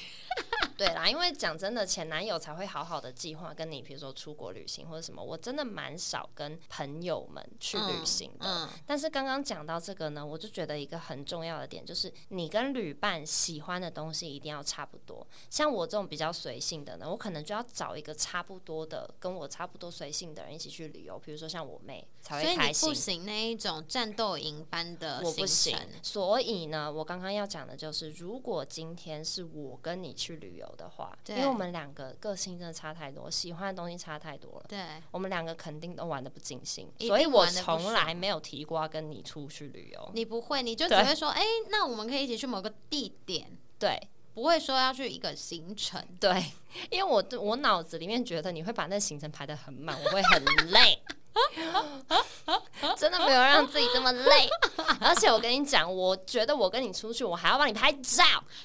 [0.79, 5.20] 对啦，因为讲真的，前男友才会好好的计划跟你，比如说出国旅行或者什么。
[5.20, 8.68] 我真的蛮少跟朋友们去旅行的。
[8.87, 15.26] 但是刚刚讲到这个呢，我就觉得一个很重要的点就是，你跟旅伴喜欢的东西一定要差不多。
[15.51, 21.18] 像我这种比较随性的呢，我可能就要找一个差不多的，跟我差不多随性的人一起去旅游。
[21.18, 22.89] 比如说像我妹才会开心。
[22.89, 25.76] 不行那一种战斗营般的，我不行。
[26.05, 34.66] 所以呢，我刚刚要讲的就是，如果今天是我跟你去旅游的话，因为我们两个个性真的差太多，喜欢的东西差太多了。
[34.68, 34.78] 对，
[35.10, 40.10] 我们两个肯定都玩的不尽兴，所以我从来没有提过跟你出去旅游。
[40.14, 43.56] 你不会，你就只会说，哎，那我们可以一起去某个地点。
[43.78, 44.00] 对，
[44.34, 46.04] 不会说要去一个行程。
[46.18, 46.52] 对，
[46.90, 51.02] 因为我我脑子里面觉得你会把那行程排的很满，我会很累。
[52.97, 54.49] 真的没有让自己这么累，
[55.01, 58.24] 而且我跟你讲，我觉得我跟你出去，我还要帮你拍照。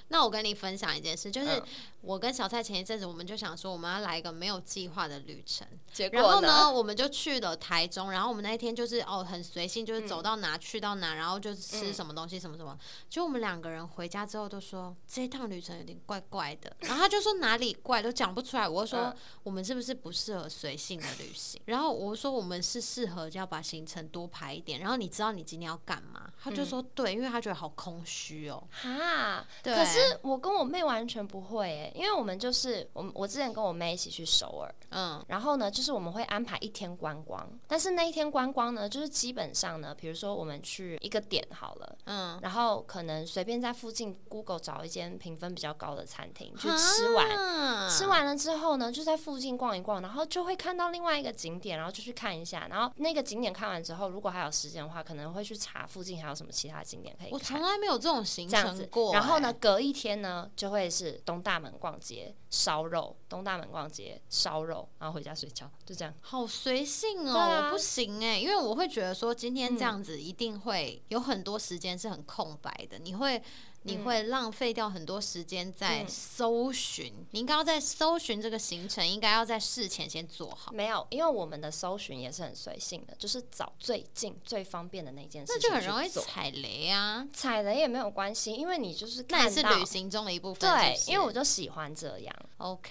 [0.09, 1.61] 那我跟你分享一件事，就是。
[2.03, 5.65] 我跟小蔡前一阵子，我们就想说，我们要来一个没有计划的旅程。
[5.93, 8.11] 结果然后呢，我们就去了台中。
[8.11, 12.77] 然后我们那一天就是哦，很随性，就是走到哪去到哪，然后就吃什么东西什么什么。
[13.09, 16.75] 就我们两个人回家之后都说，这一趟旅程有点怪怪的。
[16.81, 18.67] 然后他就说哪里怪都讲不出来。
[18.67, 21.61] 我说我们是不是不适合随性的旅行？
[21.67, 24.79] 然后我说我们是适合就要把行程多排一点。
[24.79, 26.31] 然后你知道你今天要干嘛？
[26.41, 28.63] 他就说对，因为他觉得好空虚哦。
[28.71, 31.91] 哈，可是我跟我妹完全不会诶。
[31.93, 57.29] 因为我们就是我，我之前跟我妹一起去首尔，嗯，然后呢，就是我们会安排一天观光，但是那一天观光呢，就是基本上呢，比如说我们去一个点好了，嗯，然后可能随便在附近 Google 找一间评分比较高的餐厅去吃完，吃完了之后呢，就在附近逛一逛，然后就会看到另外一个景点，然后就去看一下，然后那个景点看完之后，如果还有时间的话，可能会去查附近还有什么其他景点可以。
[57.31, 59.13] 我从来没有这种行程过。
[59.13, 62.35] 然后呢，隔一天呢，就会是东大门逛街。
[62.49, 66.13] 烧肉，东大门逛街，烧肉，然后回家睡觉，就这样。
[66.21, 73.41] 好随性哦，我不行哎，因为我会觉得说今天这样子一定会有很多时间是很空白的，你会。
[73.83, 80.71] 你会浪费掉很多时间在搜寻，你应该要在搜寻这个行程，应该要在事前先做好。
[80.71, 87.27] 没有，因为我们的搜寻也是很随性的，就是找最近最方便的那件事情那就很容易踩雷啊！
[87.33, 90.69] 踩雷也没有关系，因为你就是那也是旅行中的一部分。
[90.69, 92.35] 对，因为我就喜欢这样。
[92.57, 92.89] OK，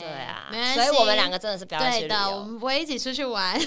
[0.00, 3.60] 对啊，没所以我们两个真的是不要对的，我们不会一起出去玩。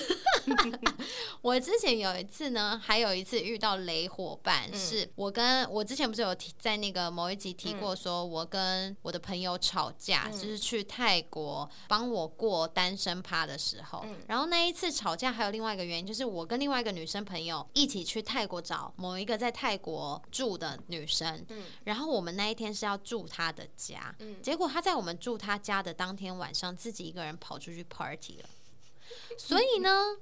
[1.42, 6.53] 我之前有一次呢，还有一次遇到雷伙伴，是我跟我之前不是有提。
[6.58, 14.06] 在那个某一集提过，说我跟我的朋友吵架，就是去泰国帮我过单身趴的时候。
[14.28, 21.46] 然后那一次吵架还有另外一个原因，就是我跟另外一个女生朋友一起去泰国找某一个在泰国住的女生。
[21.84, 28.50] 然后我们那一天是要住她的家，结果她在我们住她家的当天晚上，自己一个人跑出去 party 了。
[29.38, 30.16] 所以呢，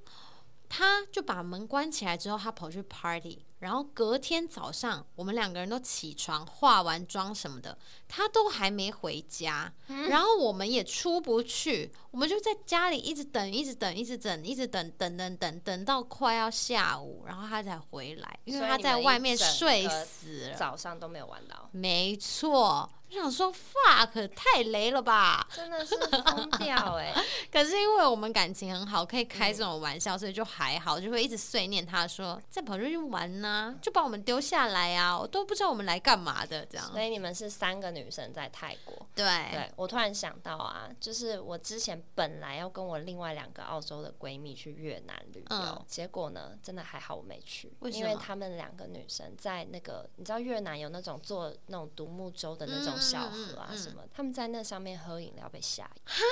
[0.67, 3.45] 她就把门关起来之后，她跑去 party。
[3.61, 9.71] 然后隔天早上，我们两个人都起床、化完妆什么的，他都还没回家，
[10.09, 21.69] 然后我们也出不去，我们就在家里一直等、一直等、一直等、一直等等等等等到快要下午，然后他才回来，因为他在外面睡死了，早上都没有玩到。
[21.71, 22.89] 没错。
[23.13, 25.45] 我想说，fuck，太雷了吧！
[25.53, 27.13] 真的是疯掉哎！
[27.51, 35.19] 可是因为我们感情很好，可以开这种玩笑，所以就还好，就会一直碎念他说：“再跑出去玩呢，就把我们丢下来啊！
[35.19, 36.89] 我都不知道我们来干嘛的。”这样。
[36.89, 38.95] 所以你们是三个女生在泰国。
[39.13, 39.25] 对。
[39.51, 52.97] 对我突然想到啊，就是我之前本来要跟我另外两个澳洲的闺蜜去越南旅游，结果呢，真的还好我没去，因为他们两个女生在那个，你知道越南有那种坐那种独木舟的那种。
[53.01, 55.83] 小河啊什么，他们在那上面喝饮料被吓。
[56.05, 56.23] 哈，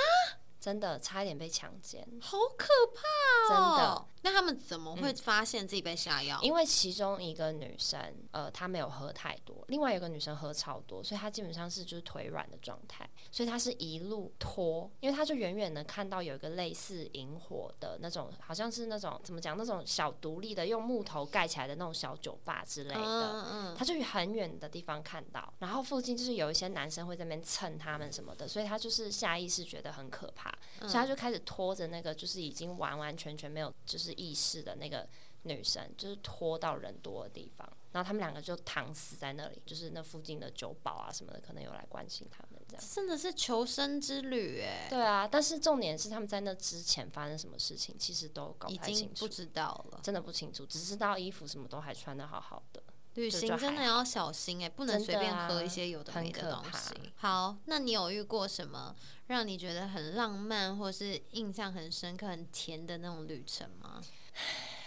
[0.60, 3.66] 真的差一点被强奸，好可怕哦！
[3.74, 4.06] 真的。
[4.22, 6.38] 那他们怎么会发现自己被下药？
[6.42, 7.98] 因为其中一个女生，
[8.32, 30.50] 呃，她没有喝太多，另外一个女生喝超多，所以她基本上是就是腿软的状态，所以她是一路拖，因为她就远远的看到有一个类似萤火的那种，好像是那种怎么讲，那种小独立的用木头盖起来的那种小酒吧之类的，嗯嗯，她就很远的地方看到，然后附近就是有一些男生会在那边蹭他们什么的，所以她就是下意识觉得很可怕，
[30.80, 34.09] 所以她就开始拖着那个就是已经完完全全没有就是。
[34.12, 35.08] 意识的那个
[35.42, 44.86] 女生，就是拖到人多的地方，然后他们两个就躺死在那里，就是那附近的酒保啊什么的，可能有来关心他们，这样真的是求生之旅哎。
[44.90, 52.82] 对啊，但是重点是他们在那之前发生什么事情，其实都搞不太清楚，不知道了，真的不清楚，只知道衣服什么都还穿的好好的。
[53.20, 57.12] 旅行真的要小心哎，不能随便喝一些有的没的东西。
[57.16, 58.94] 好，那你有遇过什么
[59.26, 64.02] 让你觉得很浪漫，或是印象很深刻、很甜的那种旅程吗？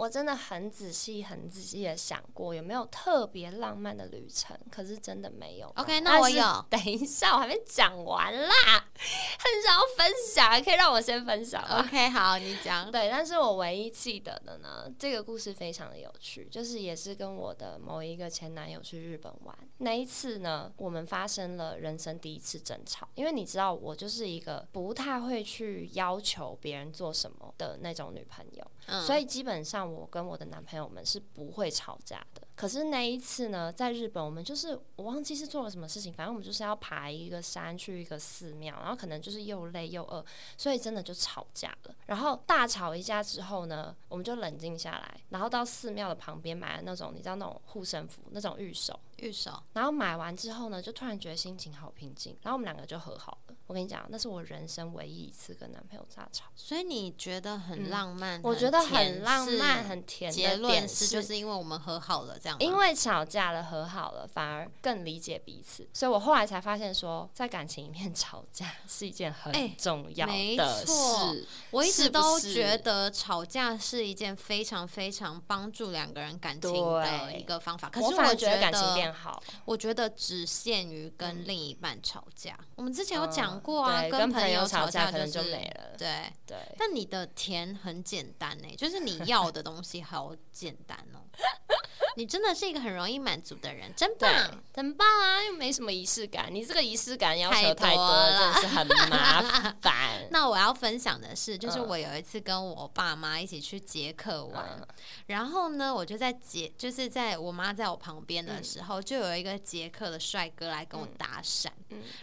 [0.00, 5.70] 我真的很仔细、很仔细的想过有没有特别浪漫的旅程，可是真的没有。
[5.76, 6.42] OK，那我有。
[6.70, 11.62] 等一下，我还没讲完啦，很想要分享，可以让我先分享。
[11.80, 12.90] OK，好，你讲。
[12.90, 23.06] 对，但是我唯一记得的呢，这个故事非常的有趣，就是也是跟我的某一个前男友去日本玩那一次呢，我们发生了人生第一次争吵。
[23.16, 28.66] 因为你知道，我就是一个不太会去要求别人做什么的那种女朋友。
[29.06, 32.42] 所以基本上，我跟我的男朋友们是不会吵架的。
[32.54, 40.24] 可是那一次呢，在日本，我们就是我忘记是做了什么事情，反正我们就是要爬一个山去一个寺庙，然后可能就是又累又饿，
[40.58, 41.94] 所以真的就吵架了。
[42.06, 49.62] 然后大吵一架之后呢，我们就冷静下来，然后到寺庙的旁边买了那种你知道那种护身符，那种玉手，玉手。
[49.72, 53.54] 然后买完之后呢，就突然觉得心情好平静，然后我们两个就和好了。
[53.66, 58.40] 我跟你讲，那是我人生唯一一次跟男朋友大吵，所以你觉得很浪漫？
[58.42, 60.30] 我觉得很浪漫、很甜。
[60.30, 62.58] 结论是，就是因为我们和好了，这样。
[62.58, 65.88] 因为吵架了，和好了，反而更理解彼此。
[65.92, 71.46] 所以我后来才发现，说在感情里面吵架是一件很重要的事。
[71.70, 77.88] 我一直都觉得吵架是一件非常非常帮助两个人感情的一个方法。
[77.88, 82.58] 可是我觉得感情变好，我觉得只限于跟另一半吵架。
[82.76, 85.96] 我们之前有讲过啊，跟朋友吵架可能就没了。
[85.98, 91.20] 对对，但你的甜很简单呢，就是你要的东西好简单哦。
[92.16, 94.30] 你真的是一个很容易满足的人，真棒，
[94.74, 95.44] 很棒啊！
[95.44, 99.40] 又没什么仪式感，你这个仪式感要求太多了，真的是很麻
[99.80, 100.26] 烦。
[100.32, 104.82] 那我要分享的是，就是我有一次跟我爸妈一起去捷克玩，
[105.26, 111.68] 然后呢，我就在捷，就是在我妈在我旁边的时候，就有一个捷克的帅哥来跟我搭讪。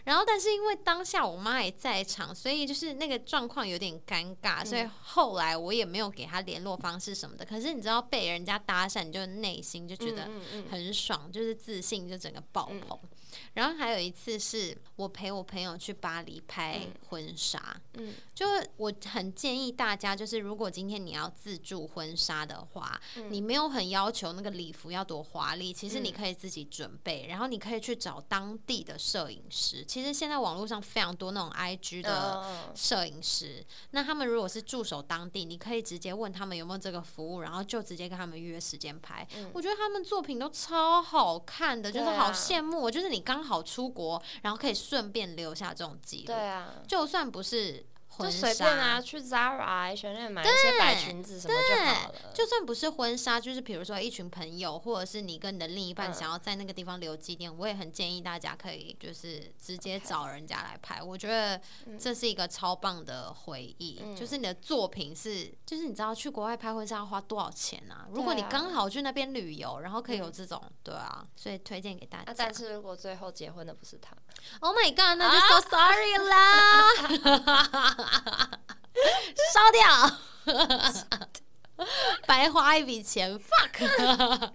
[0.06, 7.46] 然后，但是因为当下我妈也在场，所以就是那个状况有点尴尬，所以后来我也没有给他联络方式什么的。
[7.46, 9.88] 可是你知道，被人家搭讪，你就内心。
[9.88, 10.30] 就觉得
[10.70, 13.00] 很爽，就是自信就整个爆棚。
[13.54, 18.46] 然后还有一次是我陪我朋友去巴黎拍婚纱，嗯，就
[18.78, 29.84] 我很建议大家，就是如果今天你要自助婚纱的话，你没有很要求那个礼服要多华丽，其实你可以自己准备，然后你可以去找当地的摄影师。
[29.86, 39.28] 其实现在网络上非常多那种 IG 的摄影师，那他们如果是驻守当地，你可以直接问他们有没有这个服务，然后就直接跟他们约时间拍。
[39.54, 43.48] 我觉得他们作品都超好看的，就是好羡慕，就是你刚。
[43.48, 46.26] 好出国，然后可以顺便留下这种记录。
[46.26, 47.86] 对啊，就算不是。
[48.20, 52.32] 就随便啊，去 Zara、全店买一些白裙子什么就好了。
[52.34, 61.01] 就算不是婚纱，就是比如说一群朋友，或者是你跟你的另一半想要在那个地方留纪念，我也很建议大家可以就是直接找人家来拍。
[61.01, 61.59] 我觉得
[61.99, 64.01] 这是一个超棒的回忆。
[64.15, 68.07] 就是你的作品是，就是你知道去国外拍婚纱要花多少钱啊？
[68.11, 72.34] 如果你刚好去那边旅游，然后可以有这种，对啊，所以推荐给大家。
[72.36, 74.15] 但是如果最后结婚的不是他
[74.59, 78.07] ，Oh my God，那就 so sorry 啦。
[79.53, 80.18] 烧掉，
[82.26, 84.51] 白花一笔钱，fuck。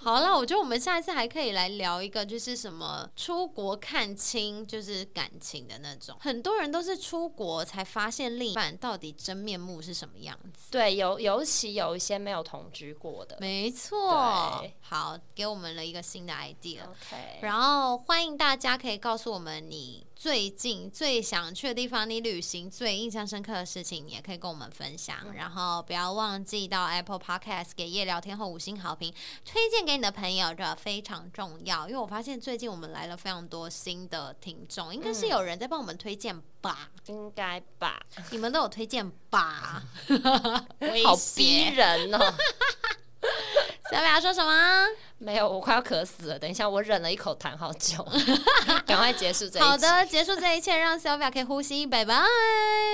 [0.00, 6.16] 好了，我觉得我们下一次还可以来聊一个，就是什么出国看清，就是感情的那种。
[6.20, 10.70] 很多人都是出国才发现另一半到底真面目是什么样子。
[10.70, 13.36] 对，尤尤其有一些没有同居过的。
[13.40, 14.64] 没错。
[14.80, 16.88] 好，给我们了一个新的 idea。
[16.88, 17.40] OK。
[17.42, 20.06] 然后欢迎大家可以告诉我们你。
[20.20, 25.32] 最近最想去的地方，你旅行最印象深刻的事情，你也可以跟我们分享。
[25.36, 29.14] 然后不要忘记到 Apple Podcast 给夜聊天后五星好评，
[29.44, 31.86] 推荐给你的朋友，这非常重要。
[31.86, 36.90] 因为我发现最近我们来了非常多新的听众，应该是有人在帮我们推荐吧？
[37.06, 38.04] 应该吧？
[38.32, 39.84] 你们都有推荐吧？
[41.06, 42.34] 好逼人哦！
[43.90, 44.86] 小表说什么？
[45.18, 46.38] 没有，我快要渴死了。
[46.38, 48.06] 等一下，我忍了一口痰好久，
[48.86, 49.62] 赶快结束这一。
[49.62, 51.86] 好的，结束这一切，让小表可以呼吸。
[51.86, 52.14] 拜拜，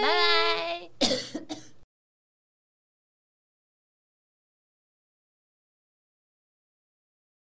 [0.02, 1.73] 拜拜。